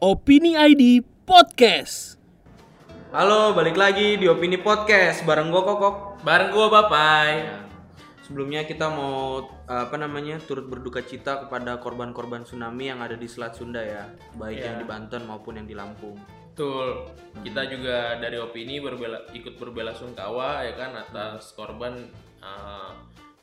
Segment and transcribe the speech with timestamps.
[0.00, 2.16] Opini ID Podcast.
[3.12, 6.24] Halo, balik lagi di Opini Podcast bareng gue Kokok.
[6.24, 7.44] Bareng gua Bapai.
[8.24, 13.58] Sebelumnya kita mau apa namanya turut berduka cita kepada korban-korban tsunami yang ada di Selat
[13.58, 14.06] Sunda ya,
[14.38, 14.64] baik Iya.
[14.70, 16.14] yang di Banten maupun yang di Lampung.
[16.54, 17.10] Betul.
[17.42, 22.08] Kita juga dari opini berbela, ikut berbela sungkawa ya kan atas korban
[22.38, 22.90] eh,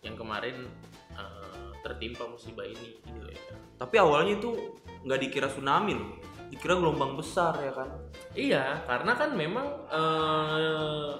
[0.01, 0.65] yang kemarin
[1.13, 3.37] eh, tertimpa musibah ini gitu ya.
[3.75, 4.55] Tapi awalnya itu
[5.03, 6.15] nggak dikira tsunami loh,
[6.47, 7.89] dikira gelombang besar ya kan.
[8.31, 11.11] Iya, karena kan memang eh,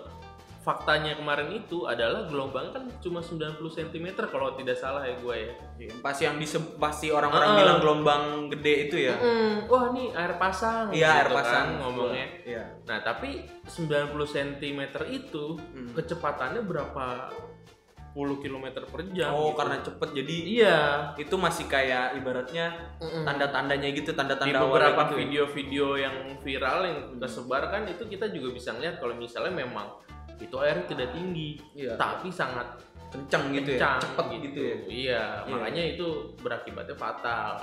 [0.60, 5.54] faktanya kemarin itu adalah gelombang kan cuma 90 cm kalau tidak salah ya gue ya.
[5.98, 7.58] Pas yang disebut pasti orang-orang Ah.
[7.58, 9.16] bilang gelombang gede itu ya.
[9.16, 12.28] Mm, wah nih air pasang Iya, air gitu pasang kan ngomongnya.
[12.44, 12.64] Iya.
[12.84, 15.88] Nah, tapi 90 cm itu Hmm.
[15.96, 17.32] kecepatannya berapa
[18.16, 19.30] puluh kilometer per jam.
[19.32, 19.58] Oh, gitu.
[19.60, 20.78] karena cepet jadi Iya.
[21.18, 25.20] itu masih kayak ibaratnya tanda-tandanya gitu, Di tanda-tanda beberapa awalnya gitu ya.
[25.22, 29.88] video-video yang viral yang tersebar kan itu kita juga bisa ngeliat kalau misalnya memang
[30.38, 31.98] itu airnya tidak tinggi, Iya.
[31.98, 34.76] tapi sangat gitu ya, kencang cepet gitu ya.
[34.76, 35.22] Iya, Iya.
[35.48, 37.54] makanya itu berakibatnya fatal.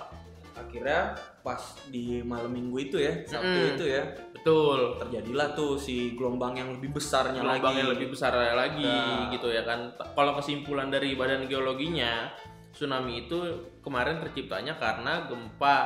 [0.55, 1.59] Akhirnya pas
[1.91, 3.75] di malam minggu itu ya Sabtu Mm-mm.
[3.77, 4.03] itu ya
[4.33, 5.01] Betul.
[5.01, 9.33] terjadilah tuh si gelombang yang lebih besarnya Gelombang lagi yang lebih besar lagi Nah.
[9.33, 9.89] gitu ya kan.
[9.97, 12.29] Kalau kesimpulan dari Badan Geologinya,
[12.71, 13.41] tsunami itu
[13.81, 15.77] kemarin terciptanya karena gempa,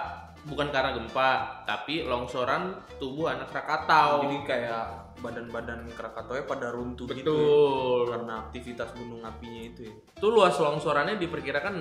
[0.44, 1.30] bukan karena gempa,
[1.64, 4.26] tapi longsoran tubuh anak Krakatau.
[4.26, 4.84] jadi kayak
[5.18, 8.00] badan-badan Krakatau pada runtuh gitu Betul.
[8.10, 11.78] karena aktivitas gunung apinya itu ya Itu luas longsorannya diperkirakan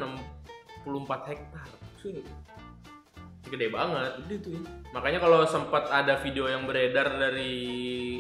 [0.86, 1.68] 64 hektar.
[3.48, 4.12] Gede banget.
[4.24, 7.56] gede tuh ya Makanya kalau sempat ada video yang beredar dari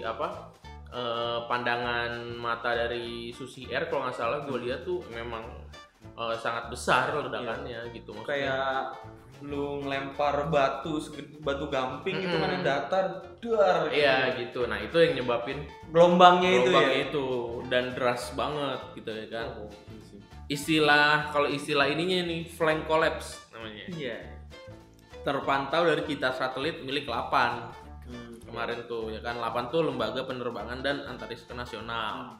[0.01, 0.51] apa
[0.89, 5.43] eh, pandangan mata dari Susi Air kalau nggak salah gue lihat tuh memang
[6.15, 8.27] eh, sangat besar ledakannya gitu maksudnya.
[8.27, 8.79] kayak
[9.37, 10.97] lu ngelempar batu
[11.45, 12.41] batu gamping itu Mm-mm.
[12.41, 13.05] kan yang datar
[13.37, 14.65] dar Iya gitu.
[14.65, 15.61] Nah itu yang nyebabin
[15.93, 17.25] gelombangnya itu ya itu
[17.69, 19.47] dan deras banget gitu ya kan.
[19.61, 20.17] Oh, iya.
[20.49, 23.85] Istilah kalau istilah ininya nih flank collapse namanya.
[23.93, 24.17] iya
[25.27, 27.67] Terpantau dari kita satelit milik Lapan.
[28.07, 28.39] Hmm.
[28.47, 29.35] kemarin tuh ya kan?
[29.35, 32.39] 8 tuh lembaga penerbangan dan antariksa nasional.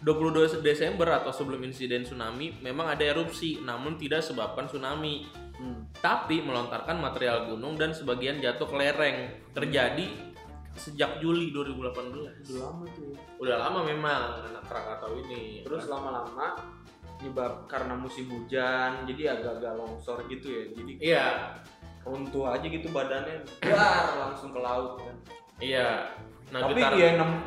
[0.00, 5.28] 22 Desember atau sebelum insiden tsunami memang ada erupsi namun tidak sebabkan tsunami.
[5.52, 5.86] Hmm.
[6.02, 9.30] tapi melontarkan material gunung dan sebagian jatuh ke lereng.
[9.52, 10.32] Terjadi
[10.72, 13.16] sejak Juli 2018 udah lama tuh ya.
[13.36, 15.60] udah lama memang anak Krakatau ini.
[15.62, 16.56] Terus lama-lama
[17.22, 20.64] nyebab karena musim hujan jadi agak-agak longsor gitu ya.
[20.74, 21.28] Jadi iya
[22.02, 23.42] runtuh aja gitu badannya.
[23.62, 25.16] Dar langsung ke laut kan.
[25.62, 26.10] Iya
[26.52, 27.40] nah tapi dia enam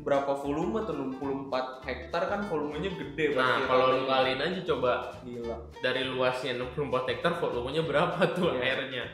[0.00, 0.96] berapa volume tuh?
[0.96, 4.92] 64 hektar kan volumenya gede nah pasti kalau lu kaliin aja coba.
[5.20, 5.56] Gila.
[5.84, 8.60] Dari luasnya 64 hektar volumenya berapa tuh Iya.
[8.64, 9.04] airnya?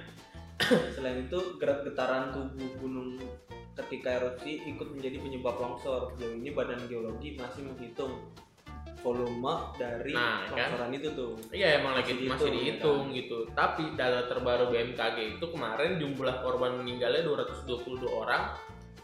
[0.95, 3.19] Selain itu gerak getaran tubuh gunung
[3.77, 6.15] ketika erupsi ikut menjadi penyebab longsor.
[6.15, 8.15] Sejauh ini badan geologi masih menghitung
[9.07, 10.91] volume dari Nah, kan?
[10.91, 13.39] itu tuh Iya emang lagi Masih masih dihitung, dihitung gitu.
[13.55, 18.51] Tapi data terbaru BMKG itu kemarin jumlah korban meninggalnya 222 orang,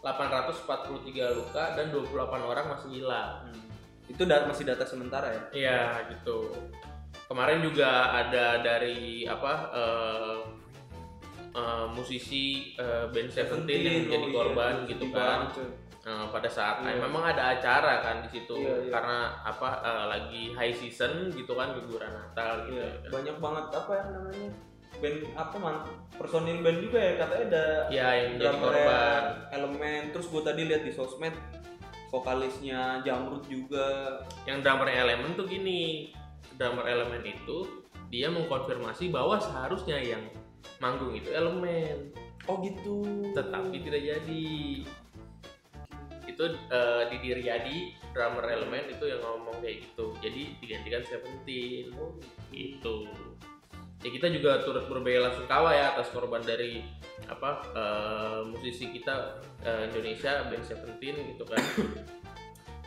[0.02, 3.46] 843 luka dan 28 orang masih hilang.
[3.46, 3.60] Hmm.
[4.10, 5.80] itu dat masih data sementara ya Iya
[6.10, 6.52] gitu.
[7.30, 10.38] Kemarin juga ada dari apa eh,
[11.54, 15.38] eh, musisi eh, band Seventeen yang menjadi oh iya, korban sedih gitu kan.
[16.02, 16.98] Eh, pada saat Iya.
[16.98, 18.90] memang ada acara kan di situ Iya, iya.
[18.90, 22.74] karena apa eh, lagi high season gitu kan liburan Natal gitu.
[22.74, 23.10] Iya, ya kan.
[23.12, 24.48] banyak banget apa yang namanya
[24.92, 25.76] band apa man
[26.12, 29.22] personil band juga ya katanya ada Iya yang jadi korban.
[29.52, 31.34] elemen terus gue tadi lihat di sosmed
[32.08, 36.12] vokalisnya Jamrut juga yang drummer elemen tuh gini
[36.54, 37.64] drummer elemen itu
[38.08, 40.20] dia mengkonfirmasi bahwa seharusnya yang
[40.76, 42.12] manggung itu elemen
[42.44, 43.00] oh gitu
[43.32, 44.44] tetapi tidak jadi
[46.42, 47.78] itu eh, Didi Riyadi
[48.10, 50.10] drummer elemen itu yang ngomong kayak gitu.
[50.18, 51.94] Jadi digantikan Seventeen.
[52.50, 52.96] Gitu.
[54.02, 56.82] Ya kita juga turut berbela sungkawa ya atas korban dari
[57.30, 61.62] apa eh, musisi kita eh, Indonesia band Seventeen gitu kan.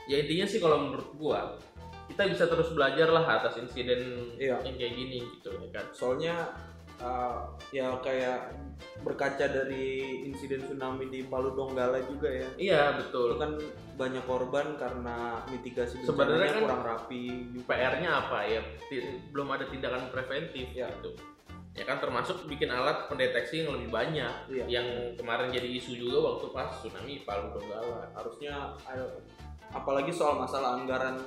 [0.06, 1.58] Ya intinya sih kalau menurut gua
[2.06, 4.62] kita bisa terus belajar lah atas insiden Iya.
[4.62, 5.86] yang kayak gini gitu ya kan.
[5.98, 6.54] Soalnya
[7.00, 8.54] uh, ya kayak
[9.02, 9.86] berkaca dari
[10.26, 13.52] insiden tsunami di Palu Donggala juga ya iya itu betul kan
[13.96, 17.24] banyak korban karena mitigasi Sebenarnya kan kurang rapi.
[17.64, 18.62] PR-nya apa ya
[19.32, 20.92] belum ada tindakan preventif Ya.
[20.92, 21.16] gitu
[21.76, 24.64] ya kan termasuk bikin alat pendeteksi yang lebih banyak Iya.
[24.68, 29.08] yang kemarin jadi isu juga waktu pas tsunami Palu Donggala harusnya ayo,
[29.72, 31.20] apalagi soal masalah anggaran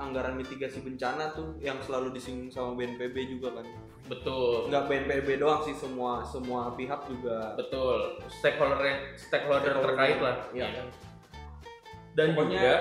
[0.00, 3.66] anggaran mitigasi bencana tuh yang selalu disinggung sama BNPB juga kan.
[4.08, 4.72] Betul.
[4.72, 7.52] Nggak BNPB doang sih semua semua pihak juga.
[7.54, 8.18] Betul.
[8.32, 8.80] Stakeholder
[9.14, 10.36] stakeholder Stakeholder, terkait lah.
[10.50, 10.66] Iya.
[10.66, 10.84] ya
[12.10, 12.74] dan Pokoknya- juga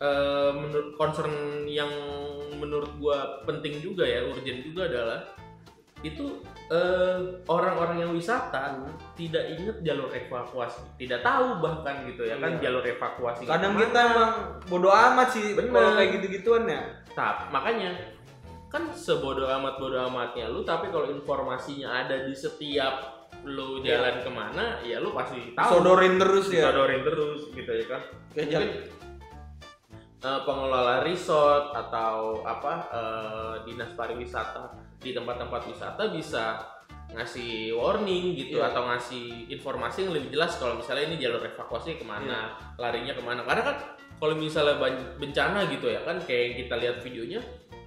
[0.00, 1.32] eh, menurut concern
[1.68, 1.92] yang
[2.56, 5.20] menurut gua penting juga ya urgent juga adalah
[6.00, 6.40] itu
[6.70, 8.78] eh, orang-orang yang wisata
[9.12, 12.70] tidak ingat jalur evakuasi tidak tahu bahkan gitu ya kan Iya.
[12.70, 14.32] jalur evakuasi kadang kita emang
[14.64, 15.70] bodo amat sih Bener.
[15.70, 17.90] kalau kayak gitu-gituan ya Tap, makanya
[18.70, 23.98] kan sebodoh amat bodoh amatnya lu tapi kalau informasinya ada di setiap lu Iya.
[23.98, 28.02] jalan ke mana ya lu pasti tahu sodorin terus ya disodorin terus gitu ya kan
[28.30, 28.70] Kayak mungkin
[30.20, 36.60] eh, pengelola resort atau apa eh, dinas pariwisata di tempat-tempat wisata bisa
[37.10, 38.70] ngasih warning gitu Iya.
[38.70, 42.78] atau ngasih informasi yang lebih jelas kalau misalnya ini jalur evakuasi ke mana Iya.
[42.78, 43.76] larinya ke mana karena kan
[44.20, 44.76] kalau misalnya
[45.18, 47.40] bencana gitu ya kan kayak yang kita lihat videonya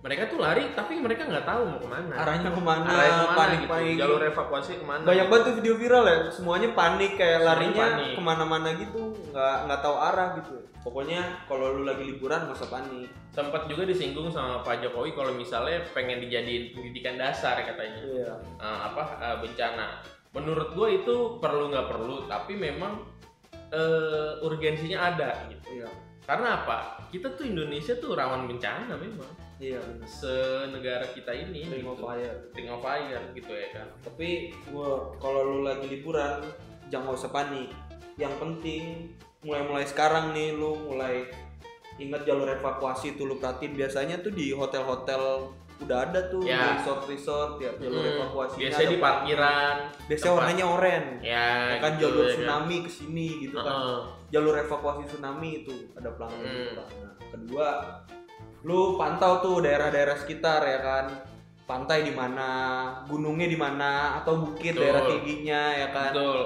[0.04, 3.24] mereka tuh lari tapi mereka nggak tahu mau ke mana arahnya ke mana, Arahnya ke
[3.24, 3.72] mana panik gitu.
[3.72, 7.48] panik jalur evakuasi ke mana banyak banget tuh video viral ya semuanya panik kayak Semuanya
[7.48, 8.12] larinya panik.
[8.12, 9.02] ke mana-mana gitu
[9.32, 14.28] nggak nggak tahu arah gitu pokoknya kalau lu lagi liburan usah panik sempat juga disinggung
[14.28, 20.04] sama Pak Jokowi kalau misalnya pengen dijadiin pendidikan dasar katanya iya eh, apa eh, bencana.
[20.34, 23.06] Menurut gue itu perlu nggak perlu, tapi memang
[23.70, 25.82] eh, urgensinya ada gitu.
[25.82, 25.90] iya
[26.26, 27.06] Karena apa?
[27.10, 29.30] Kita tuh Indonesia tuh rawan bencana memang.
[29.58, 32.04] Iya benar Senegara kita ini, Ring of gitu.
[32.04, 33.88] fire Ring of fire gitu ya kan.
[34.02, 34.30] tapi
[34.68, 36.42] gua kalau lu lagi liburan
[36.88, 37.70] jangan usah panik
[38.16, 39.10] yang penting
[39.42, 41.26] mulai-mulai sekarang nih lu mulai
[41.96, 46.78] ingat jalur evakuasi tuh lu perhatiin biasanya tuh di hotel-hotel udah ada tuh Ya.
[46.78, 49.76] resort-resort ya jalur Hmm, evakuasi biasanya di parkiran.
[50.06, 52.36] biasanya tempat- warnanya oranye Ya, Ya kan gitu jalur ya kan.
[52.36, 54.00] tsunami ke sini gitu kan Heeh.
[54.32, 56.56] jalur evakuasi tsunami itu ada pelanggan Hmm.
[56.56, 56.88] gitu kan.
[56.96, 57.68] Nah, kedua
[58.63, 61.06] lu pantau tuh daerah-daerah sekitar ya kan?
[61.63, 62.50] Pantai di mana
[63.07, 64.84] gunungnya di mana atau bukit Betul.
[64.84, 66.12] daerah tingginya ya kan?
[66.12, 66.42] Betul.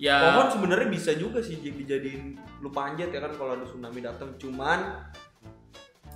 [0.00, 4.00] Ya, pohon sebenarnya bisa juga sih jadi dijadiin lu panjat ya kan kalau ada tsunami
[4.00, 4.32] datang.
[4.40, 4.78] Cuman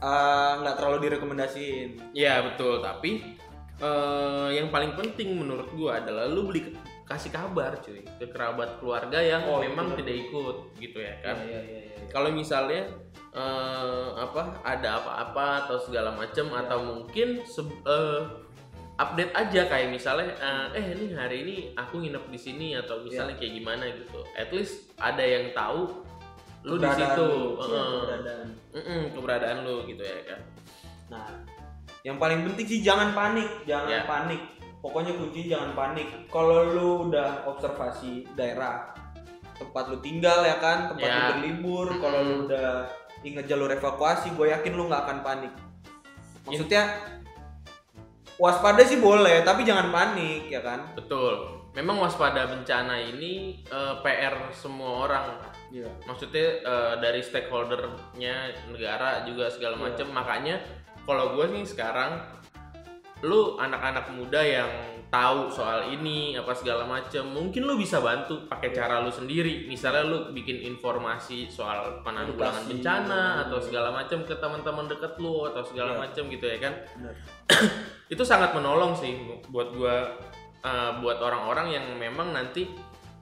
[0.00, 2.16] eh, nggak terlalu direkomendasiin.
[2.16, 3.36] Ya betul, tapi
[3.78, 6.72] eh, yang paling penting menurut gua adalah lu beli
[7.04, 9.96] kasih kabar cuy ke kerabat keluarga yang Oh, memang iya.
[10.00, 11.36] tidak ikut gitu ya kan.
[11.44, 12.88] iya iya iya Kalau misalnya
[13.30, 16.58] eh, apa ada apa-apa atau segala macam Iya.
[16.64, 18.20] atau mungkin se- eh,
[18.94, 23.04] update aja kayak misalnya eh, eh ini hari ini aku nginep di sini atau Iya.
[23.04, 24.20] misalnya kayak gimana gitu.
[24.32, 26.06] At least ada yang tahu
[26.64, 29.56] lu di situ, lu, iya, keberadaan.
[29.60, 30.40] Lu gitu ya kan.
[31.12, 31.28] Nah,
[32.00, 34.02] yang paling penting sih jangan panik, jangan Ya.
[34.08, 34.40] panik.
[34.84, 36.28] Pokoknya kunci jangan panik.
[36.28, 38.92] Kalau lu udah observasi daerah
[39.56, 41.16] tempat lu tinggal ya kan, tempat Ya.
[41.16, 42.84] lu berlibur, kalau lu udah
[43.24, 45.52] inget jalur evakuasi, gue yakin lu nggak akan panik.
[46.44, 47.00] Maksudnya
[48.36, 50.84] waspada sih boleh, tapi jangan panik ya kan.
[50.92, 51.64] Betul.
[51.72, 55.26] Memang waspada bencana ini eh, PR semua orang.
[55.72, 55.88] Iya.
[56.04, 58.36] Maksudnya eh, dari stakeholdernya
[58.68, 59.84] negara juga segala Iya.
[59.88, 60.06] macam.
[60.12, 60.56] Makanya
[61.02, 62.20] kalau gue nih sekarang,
[63.24, 64.68] lu anak-anak muda yang
[65.08, 69.64] tahu soal ini apa segala macam, mungkin lu bisa bantu pakai cara lu sendiri.
[69.64, 75.62] Misalnya lu bikin informasi soal penanggulangan bencana atau segala macam ke teman-teman deket lu atau
[75.62, 76.00] segala Iya.
[76.02, 76.74] macam gitu ya kan
[78.12, 79.14] itu sangat menolong sih
[79.48, 80.18] buat gua
[80.60, 82.66] eh, buat orang-orang yang memang nanti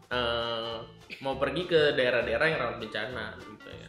[0.09, 0.75] eh,
[1.21, 3.89] mau pergi ke daerah-daerah yang rawan bencana gitu ya.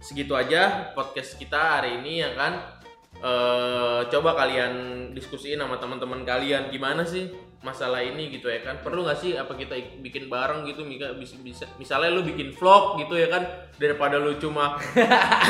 [0.00, 2.81] Segitu aja podcast kita hari ini ya kan.
[3.22, 4.72] Eh, coba kalian
[5.10, 9.54] diskusiin sama teman-teman kalian gimana sih masalah ini gitu ya kan perlu nggak sih apa
[9.54, 13.46] kita ik- bikin bareng gitu Mika bisa, bisa misalnya lu bikin vlog gitu ya kan
[13.78, 14.74] daripada lu cuma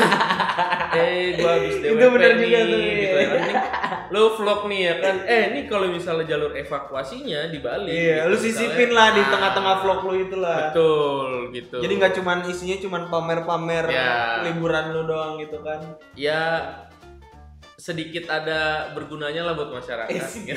[0.93, 3.53] eh gua habis DWP Itu bener nih, juga tuh, gitu ya kan Ini
[4.11, 8.29] lu vlog nih ya kan eh ini kalau misalnya jalur evakuasinya di Bali Iya, gitu,
[8.29, 8.45] lu misalnya.
[8.53, 10.57] sisipin lah di Ah, tengah-tengah vlog lu itulah.
[10.69, 14.11] betul gitu Jadi nggak cuman isinya cuman pamer-pamer Ya.
[14.43, 15.81] liburan lu doang gitu kan.
[16.13, 16.41] ya
[17.83, 20.15] sedikit ada bergunanya lah buat masyarakat
[20.47, 20.55] gitu.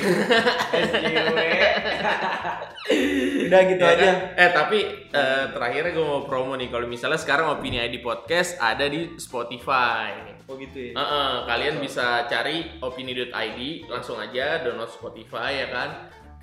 [3.50, 4.04] Udah gitu Ya aja.
[4.06, 4.16] kan?
[4.38, 4.78] Eh tapi
[5.11, 10.38] eh, terakhir gue mau promo nih kalau misalnya sekarang Opini ID Podcast ada di Spotify.
[10.47, 10.92] Oh gitu ya.
[10.95, 15.90] Heeh, kalian bisa cari opini.id langsung aja download Spotify ya kan.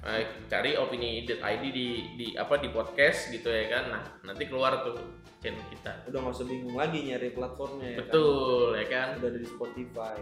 [0.04, 1.88] Eh, cari opini.id di
[2.20, 3.84] di apa di podcast gitu ya kan.
[3.88, 5.00] Nah, nanti keluar tuh
[5.40, 6.12] channel kita.
[6.12, 9.08] Udah nggak usah bingung lagi nyari platformnya ya Betul ya kan.
[9.16, 9.18] kan.
[9.24, 10.20] Udah ada di Spotify.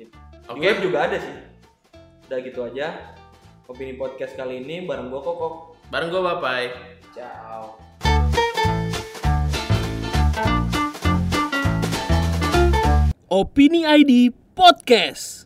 [0.00, 0.16] Sip.
[0.48, 0.56] Oke.
[0.56, 1.36] Di web juga ada sih.
[2.24, 3.12] Udah gitu aja.
[3.68, 5.76] Opini podcast kali ini bareng gua Kokok.
[5.92, 6.72] Bareng gue Bapai.
[7.12, 7.76] Ciao.
[13.28, 15.39] Opini ID Podcast.